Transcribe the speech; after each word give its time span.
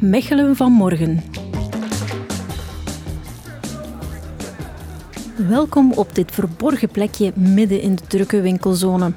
Mechelen 0.00 0.56
van 0.56 0.72
morgen. 0.72 1.22
Welkom 5.48 5.92
op 5.92 6.14
dit 6.14 6.30
verborgen 6.30 6.88
plekje 6.88 7.32
midden 7.34 7.80
in 7.80 7.94
de 7.94 8.02
drukke 8.06 8.40
winkelzone. 8.40 9.12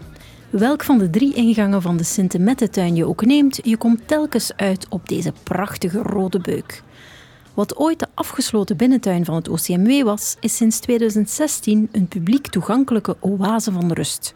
Welk 0.50 0.84
van 0.84 0.97
de 0.97 1.10
drie 1.10 1.34
ingangen 1.34 1.81
van 1.81 1.97
de 1.97 2.04
Sint-Mettetuin 2.04 2.96
je 2.96 3.05
ook 3.05 3.26
neemt, 3.26 3.60
je 3.63 3.78
komt 3.78 4.08
telkens 4.08 4.56
uit 4.56 4.86
op 4.90 5.10
deze 5.10 5.34
prachtige 5.44 6.02
rode 6.02 6.40
beuk. 6.40 6.84
Wat 7.54 7.78
ooit 7.78 8.00
de 8.00 8.08
afgesloten 8.14 8.78
binnentuin 8.78 9.26
van 9.26 9.36
het 9.36 9.50
OCMW 9.50 10.04
was, 10.04 10.36
is 10.40 10.56
sinds 10.56 10.80
2016 10.80 11.90
een 11.92 12.08
publiek 12.08 12.48
toegankelijke 12.48 13.18
oase 13.20 13.72
van 13.72 13.92
rust. 13.92 14.34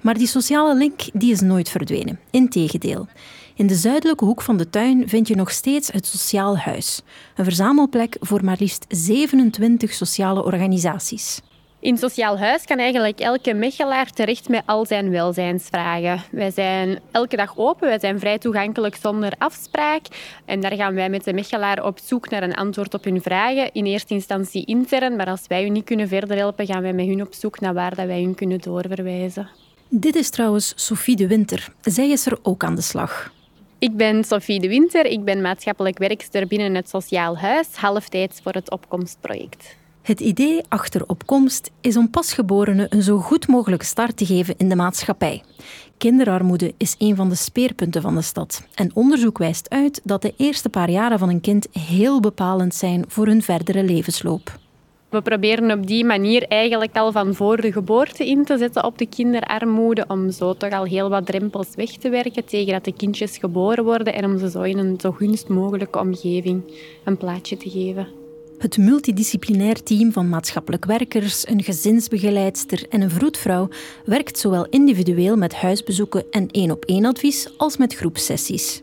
Maar 0.00 0.18
die 0.18 0.26
sociale 0.26 0.76
link 0.76 1.00
die 1.12 1.32
is 1.32 1.40
nooit 1.40 1.68
verdwenen. 1.68 2.18
Integendeel. 2.30 3.08
In 3.56 3.66
de 3.66 3.74
zuidelijke 3.74 4.24
hoek 4.24 4.42
van 4.42 4.56
de 4.56 4.70
tuin 4.70 5.08
vind 5.08 5.28
je 5.28 5.36
nog 5.36 5.50
steeds 5.50 5.92
het 5.92 6.06
Sociaal 6.06 6.58
Huis, 6.58 7.02
een 7.36 7.44
verzamelplek 7.44 8.16
voor 8.20 8.44
maar 8.44 8.56
liefst 8.58 8.84
27 8.88 9.92
sociale 9.92 10.44
organisaties. 10.44 11.40
In 11.80 11.98
Sociaal 11.98 12.38
Huis 12.38 12.64
kan 12.64 12.78
eigenlijk 12.78 13.20
elke 13.20 13.54
Mechelaar 13.54 14.10
terecht 14.10 14.48
met 14.48 14.62
al 14.66 14.86
zijn 14.86 15.10
welzijnsvragen. 15.10 16.22
Wij 16.30 16.50
zijn 16.50 17.00
elke 17.10 17.36
dag 17.36 17.56
open, 17.56 17.88
wij 17.88 17.98
zijn 17.98 18.20
vrij 18.20 18.38
toegankelijk 18.38 18.96
zonder 18.96 19.32
afspraak. 19.38 20.02
En 20.44 20.60
daar 20.60 20.74
gaan 20.74 20.94
wij 20.94 21.10
met 21.10 21.24
de 21.24 21.32
Mechelaar 21.32 21.84
op 21.84 21.98
zoek 22.04 22.30
naar 22.30 22.42
een 22.42 22.54
antwoord 22.54 22.94
op 22.94 23.04
hun 23.04 23.22
vragen. 23.22 23.72
In 23.72 23.84
eerste 23.84 24.14
instantie 24.14 24.64
intern, 24.64 25.16
maar 25.16 25.26
als 25.26 25.46
wij 25.48 25.62
hun 25.62 25.72
niet 25.72 25.84
kunnen 25.84 26.08
verder 26.08 26.36
helpen, 26.36 26.66
gaan 26.66 26.82
wij 26.82 26.92
met 26.92 27.06
hun 27.06 27.22
op 27.22 27.34
zoek 27.34 27.60
naar 27.60 27.74
waar 27.74 27.94
dat 27.94 28.06
wij 28.06 28.22
hun 28.22 28.34
kunnen 28.34 28.58
doorverwijzen. 28.58 29.48
Dit 29.88 30.14
is 30.14 30.30
trouwens 30.30 30.72
Sophie 30.76 31.16
de 31.16 31.26
Winter. 31.26 31.68
Zij 31.80 32.10
is 32.10 32.26
er 32.26 32.38
ook 32.42 32.64
aan 32.64 32.74
de 32.74 32.82
slag. 32.82 33.34
Ik 33.78 33.96
ben 33.96 34.24
Sophie 34.24 34.60
de 34.60 34.68
Winter, 34.68 35.06
ik 35.06 35.24
ben 35.24 35.40
maatschappelijk 35.40 35.98
werkster 35.98 36.46
binnen 36.46 36.74
het 36.74 36.88
Sociaal 36.88 37.38
Huis, 37.38 37.66
halftijds 37.74 38.40
voor 38.42 38.52
het 38.52 38.70
Opkomstproject. 38.70 39.76
Het 40.02 40.20
idee 40.20 40.60
achter 40.68 41.06
opkomst 41.06 41.70
is 41.80 41.96
om 41.96 42.10
pasgeborenen 42.10 42.86
een 42.88 43.02
zo 43.02 43.18
goed 43.18 43.46
mogelijke 43.48 43.84
start 43.84 44.16
te 44.16 44.26
geven 44.26 44.54
in 44.56 44.68
de 44.68 44.76
maatschappij. 44.76 45.42
Kinderarmoede 45.98 46.74
is 46.76 46.94
een 46.98 47.16
van 47.16 47.28
de 47.28 47.34
speerpunten 47.34 48.02
van 48.02 48.14
de 48.14 48.22
stad. 48.22 48.66
En 48.74 48.90
onderzoek 48.94 49.38
wijst 49.38 49.70
uit 49.70 50.00
dat 50.04 50.22
de 50.22 50.34
eerste 50.36 50.68
paar 50.68 50.90
jaren 50.90 51.18
van 51.18 51.28
een 51.28 51.40
kind 51.40 51.68
heel 51.72 52.20
bepalend 52.20 52.74
zijn 52.74 53.04
voor 53.08 53.26
hun 53.26 53.42
verdere 53.42 53.84
levensloop. 53.84 54.58
We 55.16 55.22
proberen 55.22 55.70
op 55.70 55.86
die 55.86 56.04
manier 56.04 56.42
eigenlijk 56.48 56.96
al 56.96 57.12
van 57.12 57.34
voor 57.34 57.60
de 57.60 57.72
geboorte 57.72 58.26
in 58.26 58.44
te 58.44 58.58
zetten 58.58 58.84
op 58.84 58.98
de 58.98 59.06
kinderarmoede, 59.06 60.04
om 60.08 60.30
zo 60.30 60.54
toch 60.54 60.70
al 60.70 60.84
heel 60.84 61.08
wat 61.08 61.26
drempels 61.26 61.68
weg 61.74 61.90
te 61.90 62.08
werken 62.08 62.44
tegen 62.44 62.72
dat 62.72 62.84
de 62.84 62.92
kindjes 62.92 63.38
geboren 63.38 63.84
worden 63.84 64.14
en 64.14 64.24
om 64.24 64.38
ze 64.38 64.50
zo 64.50 64.62
in 64.62 64.78
een 64.78 65.00
zo 65.00 65.10
gunst 65.10 65.48
mogelijke 65.48 65.98
omgeving 65.98 66.62
een 67.04 67.16
plaatje 67.16 67.56
te 67.56 67.70
geven. 67.70 68.08
Het 68.58 68.78
multidisciplinair 68.78 69.82
team 69.82 70.12
van 70.12 70.28
maatschappelijk 70.28 70.84
werkers, 70.84 71.48
een 71.48 71.62
gezinsbegeleidster 71.62 72.86
en 72.88 73.00
een 73.00 73.10
vroedvrouw 73.10 73.68
werkt 74.04 74.38
zowel 74.38 74.66
individueel 74.70 75.36
met 75.36 75.54
huisbezoeken 75.54 76.24
en 76.30 76.50
één-op-één 76.50 77.04
advies 77.04 77.48
als 77.56 77.76
met 77.76 77.94
groepsessies. 77.94 78.82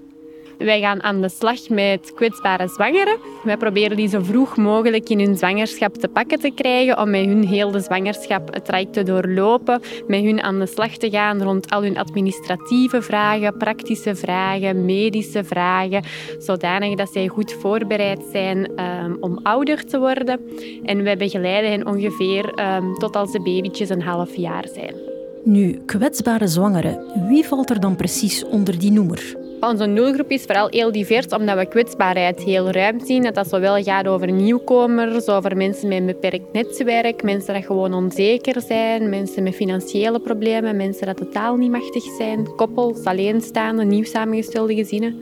Wij 0.58 0.80
gaan 0.80 1.04
aan 1.04 1.22
de 1.22 1.30
slag 1.30 1.70
met 1.70 2.14
kwetsbare 2.16 2.68
zwangeren. 2.68 3.18
Wij 3.44 3.58
proberen 3.58 3.98
die 3.98 4.08
zo 4.08 4.20
vroeg 4.22 4.58
mogelijk 4.58 5.10
in 5.10 5.20
hun 5.20 5.38
zwangerschap 5.38 5.94
te 5.96 6.08
pakken 6.08 6.40
te 6.40 6.52
krijgen 6.56 7.00
om 7.00 7.10
met 7.10 7.26
hun 7.26 7.48
heel 7.48 7.72
de 7.72 7.80
zwangerschap 7.80 8.54
het 8.54 8.66
traject 8.66 8.94
te 8.94 9.04
doorlopen, 9.04 9.82
met 10.08 10.24
hun 10.24 10.42
aan 10.42 10.60
de 10.60 10.66
slag 10.66 10.98
te 10.98 11.10
gaan 11.10 11.42
rond 11.42 11.70
al 11.70 11.84
hun 11.84 11.98
administratieve 11.98 13.02
vragen, 13.02 13.58
praktische 13.58 14.16
vragen, 14.16 14.86
medische 14.86 15.44
vragen, 15.44 16.04
zodanig 16.40 16.96
dat 16.96 17.10
zij 17.12 17.28
goed 17.28 17.54
voorbereid 17.54 18.22
zijn 18.32 18.82
um, 18.82 19.18
om 19.20 19.40
ouder 19.44 19.86
te 19.86 20.00
worden. 20.00 20.40
En 20.84 21.04
wij 21.04 21.18
begeleiden 21.18 21.72
hen 21.72 21.88
ongeveer 21.88 22.54
um, 22.60 22.94
tot 22.94 23.16
als 23.16 23.32
de 23.32 23.42
babytjes 23.42 23.90
een 23.90 24.02
half 24.02 24.36
jaar 24.36 24.68
zijn. 24.74 24.96
Nu, 25.44 25.82
kwetsbare 25.86 26.48
zwangeren, 26.48 27.28
wie 27.28 27.46
valt 27.46 27.70
er 27.70 27.80
dan 27.80 27.96
precies 27.96 28.46
onder 28.46 28.80
die 28.80 28.92
noemer? 28.92 29.43
Onze 29.70 29.94
doelgroep 29.94 30.30
is 30.30 30.44
vooral 30.44 30.68
heel 30.70 30.92
divers, 30.92 31.28
omdat 31.28 31.58
we 31.58 31.66
kwetsbaarheid 31.66 32.44
heel 32.44 32.70
ruim 32.70 33.00
zien. 33.06 33.24
Dat 33.24 33.36
dat 33.36 33.50
zowel 33.50 33.84
gaat 33.84 34.08
over 34.08 34.32
nieuwkomers, 34.32 35.28
over 35.28 35.58
mensen 35.58 35.88
met 35.88 35.98
een 35.98 36.06
beperkt 36.06 36.54
netwerk, 36.54 37.24
mensen 37.24 37.54
die 37.54 37.64
gewoon 37.64 37.94
onzeker 37.94 38.62
zijn, 38.62 39.10
mensen 39.10 39.44
met 39.44 39.56
financiële 39.56 40.20
problemen, 40.20 40.78
mensen 40.78 41.06
die 41.06 41.16
totaal 41.16 41.56
niet 41.56 41.72
machtig 41.72 42.04
zijn, 42.18 42.56
koppels, 42.56 43.04
alleenstaande, 43.04 43.84
nieuw 43.84 44.04
samengestelde 44.04 44.76
gezinnen. 44.76 45.22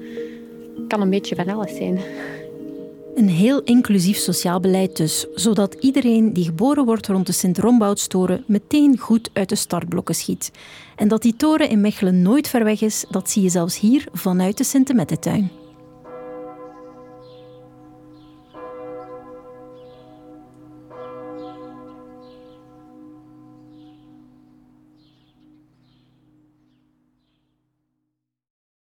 Het 0.75 0.88
kan 0.88 1.01
een 1.01 1.09
beetje 1.09 1.35
van 1.35 1.50
alles 1.50 1.75
zijn. 1.75 2.00
Een 3.16 3.30
heel 3.30 3.62
inclusief 3.62 4.18
sociaal 4.18 4.60
beleid 4.60 4.98
dus, 4.98 5.26
zodat 5.36 5.74
iedereen 5.80 6.34
die 6.34 6.44
geboren 6.44 6.86
wordt 6.86 7.08
rond 7.08 7.26
de 7.26 7.34
Sint-Rombouts-toren 7.34 8.44
meteen 8.48 8.98
goed 8.98 9.30
uit 9.34 9.50
de 9.50 9.56
startblokken 9.56 10.16
schiet. 10.16 10.52
En 10.96 11.08
dat 11.08 11.22
die 11.22 11.36
toren 11.36 11.70
in 11.70 11.82
Mechelen 11.82 12.22
nooit 12.22 12.48
ver 12.48 12.64
weg 12.64 12.82
is, 12.82 13.06
dat 13.10 13.30
zie 13.30 13.42
je 13.42 13.50
zelfs 13.50 13.80
hier 13.80 14.08
vanuit 14.14 14.58
de 14.58 14.64
Sint-Mettetuin. 14.64 15.61